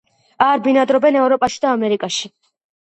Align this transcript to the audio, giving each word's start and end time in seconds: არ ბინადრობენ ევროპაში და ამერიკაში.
არ 0.45 0.63
ბინადრობენ 0.69 1.21
ევროპაში 1.21 1.63
და 1.67 1.71
ამერიკაში. 1.77 2.35